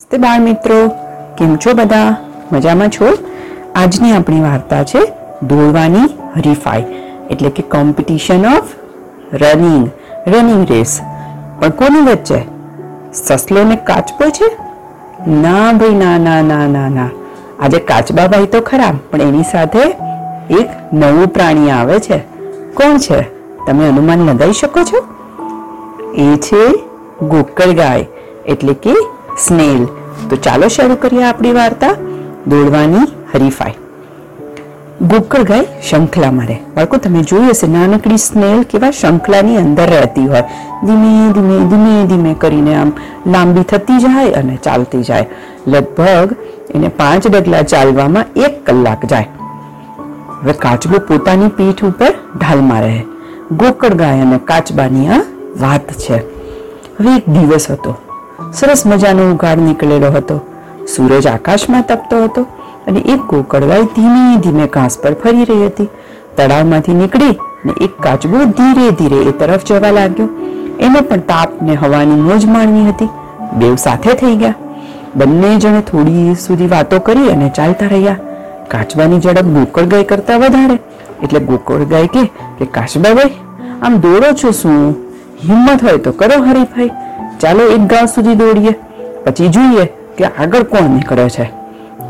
નમસ્તે 0.00 0.18
બાળ 0.18 0.40
મિત્રો. 0.40 0.88
કેમ 1.38 1.56
છો 1.56 1.72
બધા? 1.74 2.16
મજામાં 2.52 2.90
છો? 2.90 3.06
આજની 3.74 4.12
આપણી 4.12 4.40
વાર્તા 4.40 4.84
છે 4.84 4.98
દોડવાની 5.42 6.02
હરીફાઈ, 6.36 6.84
એટલે 7.30 7.50
કે 7.50 7.62
competition 7.62 8.46
of 8.46 8.62
running 9.32 9.88
running 10.26 10.66
race 10.70 11.00
પણ 11.60 11.70
કોની 11.70 12.00
વચ્ચે? 12.00 12.42
સસલો 13.12 13.64
ને 13.64 13.76
કાચબો 13.76 14.30
છે? 14.30 14.50
ના 15.30 15.72
ભાઈ, 15.72 15.90
ના 15.90 16.18
ના 16.18 16.42
ના 16.42 16.66
ના 16.66 16.88
ના. 16.88 17.08
આજે 17.60 17.78
કાચબાભાઈ 17.78 18.46
તો 18.46 18.60
ખરા 18.60 18.92
પણ 19.10 19.20
એની 19.20 19.42
સાથે 19.42 19.82
એક 20.50 20.68
નવું 20.92 21.28
પ્રાણી 21.28 21.70
આવે 21.70 22.00
છે. 22.00 22.18
કોણ 22.74 22.98
છે? 22.98 23.20
તમે 23.66 23.88
અનુમાન 23.88 24.28
લગાવી 24.28 24.52
શકો 24.52 24.84
છો? 24.84 25.04
એ 26.14 26.36
છે 26.36 26.64
ગોકળ 27.26 27.72
ગાય 27.72 28.06
એટલે 28.46 28.74
કે 28.74 29.15
સ્નેલ. 29.38 29.84
તો 30.30 30.36
ચાલો 30.36 30.68
શરૂ 30.68 30.94
કરીએ 30.94 31.24
આપણી 31.24 31.52
વાર્તા. 31.52 31.90
દોડવાની 32.46 33.06
હરીફાઈ. 33.34 33.74
ગોકળ 35.02 35.42
ગાય 35.42 35.66
શંખલા 35.90 36.30
મારે 36.30 36.60
બાળકો, 36.76 36.96
તમે 36.96 37.22
જોયું 37.22 37.50
હશે, 37.50 37.66
નાનકડી 37.66 38.16
સ્નેલ 38.16 38.62
કેવા 38.62 38.90
શંખલાની 38.90 39.56
અંદર 39.56 39.86
રહેતી 39.86 40.26
હોય. 40.26 40.42
ધીમે 40.84 41.32
ધીમે 41.32 41.58
ધીમે 41.58 42.06
ધીમે 42.06 42.34
કરીને 42.34 42.74
આમ 42.74 42.92
લાંબી 43.26 43.62
થતી 43.62 43.98
જાય 43.98 44.32
અને 44.32 44.56
ચાલતી 44.56 45.02
જાય. 45.02 45.26
લગભગ 45.66 46.36
એને 46.74 46.88
પાંચ 46.88 47.26
ડગલા 47.26 47.62
ચાલવામાં 47.62 48.24
એક 48.36 48.66
કલાક 48.66 49.04
જાય. 49.04 49.28
હવે 50.42 50.52
કાચબો 50.52 50.98
પોતાની 50.98 51.48
પીઠ 51.48 51.84
ઉપર 51.84 52.14
ઢાલમાં 52.38 52.80
રહે. 52.80 53.02
ગોકળ 53.52 53.88
ગાય 53.88 54.20
અને 54.20 54.38
કાચબાની 54.44 55.08
આ 55.08 55.18
વાત 55.60 55.92
છે. 55.92 56.16
હવે 57.00 57.16
એક 57.16 57.28
દિવસ 57.28 57.70
હતો. 57.70 58.05
સરસ 58.54 58.86
મજાનો 58.86 59.32
ઉઘાડ 59.32 59.58
નીકળેલો 59.58 60.06
હતો. 60.06 60.40
સૂરજ 60.96 61.26
આકાશમાં 61.26 61.82
તપતો 61.82 62.24
હતો 62.24 62.42
અને 62.86 63.00
એક 63.00 63.20
કોકડવાઈ 63.20 63.82
ધીમે 63.82 64.36
ધીમે 64.36 64.66
ઘાસ 64.66 64.98
પર 64.98 65.14
ફરી 65.14 65.44
રહી 65.44 65.66
હતી. 65.66 65.88
તળાવમાંથી 66.36 66.92
નીકળી 66.92 67.38
ને 67.66 67.72
એક 67.80 68.00
કાચબો 68.00 68.44
ધીરે 68.44 68.90
ધીરે 68.90 69.16
એ 69.16 69.32
તરફ 69.32 69.64
જવા 69.64 69.90
લાગ્યો. 69.90 70.28
એને 70.80 71.00
પણ 71.00 71.16
તાપ 71.16 71.62
ને 71.62 71.74
હવાની 71.74 72.20
મોજ 72.20 72.46
માણવી 72.46 72.88
હતી. 72.88 73.08
બેવ 73.56 73.76
સાથે 73.76 74.14
થઈ 74.14 74.36
ગયા. 74.36 74.54
બંને 75.16 75.56
જણે 75.56 75.80
થોડી 75.80 76.34
સુધી 76.34 76.66
વાતો 76.66 76.98
કરી 76.98 77.28
અને 77.28 77.52
ચાલતા 77.56 77.86
રહ્યા. 77.86 78.16
કાચબાની 78.68 79.20
ઝડપ 79.20 79.42
ગોકળગાય 79.42 80.04
કરતા 80.04 80.36
વધારે. 80.36 80.78
એટલે 81.22 81.40
ગોકળગાય 81.40 82.06
કે 82.06 82.24
કે 82.58 82.64
કાચબાભાઈ 82.64 83.30
આમ 83.82 83.96
દોડો 83.96 84.32
છો 84.32 84.50
શું? 84.50 84.96
હિંમત 85.44 85.84
હોય 85.84 85.96
તો 85.96 86.12
કરો 86.12 86.42
હરીફાઈ. 86.42 86.90
ચાલો 87.40 87.64
એક 87.64 87.80
ગાંઠ 87.80 88.08
સુધી 88.08 88.34
દોડીએ. 88.34 88.72
પછી 89.24 89.48
જોઈએ 89.48 89.84
કે 90.16 90.24
આગળ 90.24 90.62
કોણ 90.62 90.90
નીકળે 90.90 91.28
છે. 91.28 91.52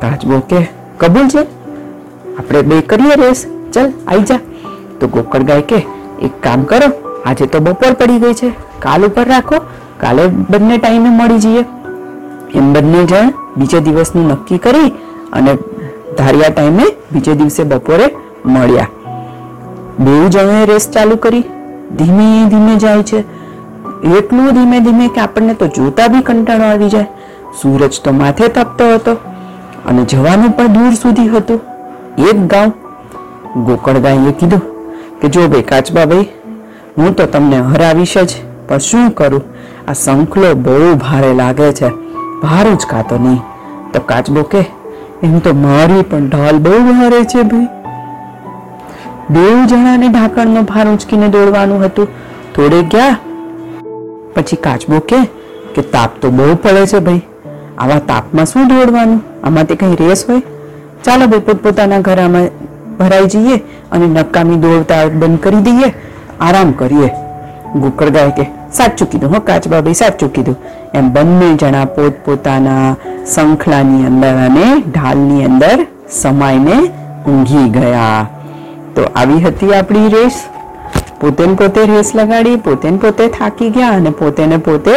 કાચબો 0.00 0.38
કે, 0.38 0.70
કબૂલ 0.98 1.28
છે? 1.28 1.38
આપણે 2.38 2.62
બે 2.62 2.80
કરીએ 2.80 3.14
રેસ. 3.16 3.46
ચાલ 3.72 3.92
આવી 4.08 4.20
જા. 4.20 4.38
તો 5.00 5.08
ગોકળ 5.08 5.42
ગાય 5.42 5.62
કે, 5.62 5.76
એક 6.22 6.42
કામ 6.42 6.62
કરો, 6.62 7.20
આજે 7.24 7.46
તો 7.46 7.58
બપોર 7.58 7.92
પડી 7.92 8.18
ગઈ 8.18 8.34
છે. 8.34 8.52
કાલ 8.78 9.06
ઉપર 9.06 9.28
રાખો, 9.28 9.54
કાલે 10.00 10.26
બંને 10.26 10.76
ટાઈમે 10.78 11.08
મળી 11.08 11.38
જઈએ. 11.38 11.64
એમ 12.54 12.72
બંને 12.72 13.04
જણ 13.04 13.32
બીજે 13.56 13.80
દિવસનું 13.80 14.28
નક્કી 14.28 14.58
કરી 14.58 14.88
અને 15.32 15.54
ધાર્યા 16.18 16.48
ટાઈમે 16.48 16.84
બીજે 17.12 17.34
દિવસે 17.34 17.62
બપોરે 17.62 18.16
મળ્યા. 18.46 18.88
બેઉ 19.98 20.28
જણોએ 20.28 20.66
રેસ 20.66 20.90
ચાલુ 20.90 21.16
કરી. 21.16 21.44
ધીમે 21.96 22.48
ધીમે 22.48 22.76
જાય 22.76 23.02
છે. 23.02 23.41
એટલું 24.02 24.54
ધીમે 24.54 24.78
ધીમે 24.86 25.08
કે 25.08 25.20
આપણને 25.20 25.54
તો 25.54 25.66
જોતા 25.76 26.08
બી 26.12 26.22
કંટાળો 26.28 26.64
આવી 26.64 26.88
જાય. 26.88 27.06
સૂરજ 27.60 28.00
તો 28.04 28.12
માથે 28.12 28.44
તપતો 28.48 28.84
હતો 28.94 29.12
અને 29.88 30.02
જવાનું 30.04 30.52
પણ 30.56 30.72
દૂર 30.76 30.94
સુધી 31.02 31.28
હતું. 31.28 31.60
એક 32.28 32.38
ગાંવ 32.52 32.72
ગોકળગાઈએ 33.66 34.32
કીધું 34.40 34.62
કે 35.20 35.28
જો 35.28 35.48
બે 35.48 35.62
કાચબાભાઈ 35.62 36.28
હું 36.96 37.14
તો 37.14 37.26
તમને 37.26 37.58
હરાવીશ 37.70 38.16
જ, 38.18 38.30
પણ 38.68 38.78
શું 38.78 39.10
કરું? 39.18 39.42
આ 39.88 39.94
સંખલો 39.94 40.54
બહુ 40.66 40.94
ભારે 41.04 41.32
લાગે 41.40 41.68
છે. 41.72 41.90
ભારું 42.42 42.78
જ 42.78 42.86
કાતો 42.92 43.18
નહીં. 43.18 43.40
તો 43.92 44.00
કાચબો 44.00 44.42
કે, 44.42 44.62
એમ 45.22 45.38
તો 45.40 45.54
મારી 45.54 46.02
પણ 46.02 46.28
ઢાલ 46.28 46.58
બહુ 46.58 46.78
ભારે 46.88 47.20
છે 47.24 47.42
ભાઈ. 47.42 47.68
બે 49.30 49.44
જણાને 49.70 50.08
ઢાંકણનો 50.08 50.62
ભાર 50.62 50.86
ઉંચકીને 50.92 51.28
દોડવાનું 51.28 51.84
હતું. 51.84 52.08
થોડે 52.54 52.82
ગયા 52.82 53.16
પછી 54.34 54.56
કાચબો 54.56 55.00
કે 55.00 55.20
કે 55.74 55.82
તાપ 55.82 56.10
તો 56.20 56.30
બહુ 56.30 56.54
પડે 56.54 56.86
છે 56.86 56.98
ભાઈ. 56.98 57.22
આવા 57.78 57.98
તાપમાં 57.98 58.46
શું 58.46 58.68
દોડવાનું 58.68 59.20
આમાં 59.44 59.66
તે 59.66 59.74
કંઈ 59.76 59.96
રેસ 59.96 60.24
હોય? 60.28 60.42
ચાલો 61.04 61.26
ભાઈ, 61.26 61.40
પોતપોતાના 61.40 62.00
ઘરમાં 62.00 62.48
ભરાઈ 62.98 63.26
જઈએ 63.26 63.56
અને 63.92 64.06
નકામી 64.06 64.56
દોડતા 64.64 65.06
બંધ 65.06 65.40
કરી 65.40 65.62
દઈએ. 65.68 65.94
આરામ 66.40 66.72
કરીએ. 66.72 67.10
ગુકળગાય 67.82 68.30
કે 68.30 68.44
સાચું 68.72 69.10
કીધું 69.10 69.34
હો 69.34 69.40
કાચબાભાઈ 69.40 69.94
સાચું 69.94 70.32
કીધું 70.32 70.56
એમ 70.94 71.10
બંને 71.14 71.48
જણા 71.60 71.84
પોતપોતાના 71.96 72.88
શંખલાની 73.34 74.06
અંદર 74.06 74.34
અને 74.46 74.66
ઢાલની 74.88 75.44
અંદર 75.44 75.78
સમાઈને 76.22 76.76
ઊંઘી 77.28 77.68
ગયા. 77.76 78.26
તો 78.96 79.02
આવી 79.14 79.40
હતી 79.44 79.74
આપણી 79.74 80.08
રેસ. 80.08 80.42
પોતે 81.22 81.44
પોતે 81.44 81.86
રેસ 81.86 82.12
લગાડી 82.14 82.56
પોતે 82.56 82.90
પોતે 82.90 83.28
થાકી 83.28 83.70
ગયા 83.70 83.88
અને 83.88 84.10
પોતે 84.10 84.46
ને 84.46 84.56
પોતે 84.56 84.90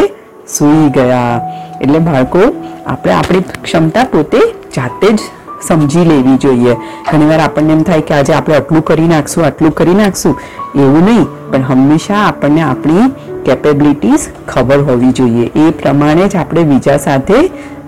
સૂઈ 0.47 0.89
ગયા. 0.89 1.41
એટલે 1.81 1.99
બાળકો, 1.99 2.39
આપણે 2.87 3.13
આપણી 3.13 3.43
ક્ષમતા 3.61 4.03
પોતે 4.03 4.37
જાતે 4.75 5.13
જ 5.13 5.19
સમજી 5.67 6.05
લેવી 6.05 6.37
જોઈએ. 6.37 6.73
ઘણીવાર 7.11 7.39
આપણને 7.39 7.73
એમ 7.73 7.83
થાય 7.83 8.01
કે 8.01 8.13
આજે 8.13 8.33
આપણે 8.33 8.55
આટલું 8.55 8.85
કરી 8.85 9.07
નાખશું, 9.07 9.45
આટલું 9.45 9.75
કરી 9.75 9.93
નાખશું. 9.93 10.39
એવું 10.75 11.05
નહીં, 11.05 11.23
પણ 11.23 11.63
હંમેશા 11.63 12.15
આપણને 12.15 12.61
આપણી 12.61 13.11
કેપેબિલિટીઝ 13.45 14.19
ખબર 14.47 14.77
હોવી 14.77 15.11
જોઈએ. 15.11 15.51
એ 15.55 15.71
પ્રમાણે 15.71 16.27
જ 16.27 16.35
આપણે 16.35 16.63
બીજા 16.63 16.97
સાથે 16.97 17.33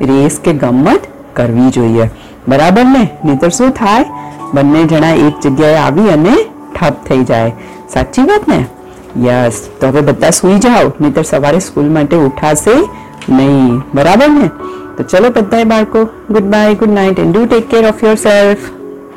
રેસ 0.02 0.40
કે 0.44 0.54
ગમત 0.54 1.00
કરવી 1.34 1.70
જોઈએ. 1.70 2.10
બરાબર 2.48 2.86
ને? 2.86 3.10
નહીતર 3.26 3.50
શું 3.50 3.72
થાય? 3.72 4.06
બંને 4.54 4.84
જણા 4.84 5.10
એક 5.10 5.40
જગ્યાએ 5.40 5.76
આવી 5.76 6.10
અને 6.10 6.36
ઠપ 6.76 6.94
થઈ 7.08 7.24
જાય. 7.24 7.52
સાચી 7.94 8.22
વાત 8.22 8.48
ને? 8.48 8.66
યસ 9.28 9.70
તો 9.82 9.88
હવે 9.88 10.02
બધા 10.02 10.30
સૂઈ 10.30 10.60
જાઓ, 10.60 10.92
નહીતર 11.02 11.22
સવારે 11.22 11.60
સ્કૂલ 11.60 11.86
માટે 11.86 12.16
ઉઠાશે 12.16 12.72
નહીં. 13.30 13.78
બરાબર 13.94 14.30
ને? 14.30 14.50
તો 14.98 15.04
ચલો 15.04 15.30
બધાય 15.30 15.64
બાળકો 15.64 16.04
good 16.04 16.44
bye 16.44 16.74
good 16.74 16.90
night 16.90 17.20
and 17.20 17.38
do 17.38 17.46
take 17.46 17.70
care 17.70 17.88
of 17.88 18.04
yourself 18.16 18.58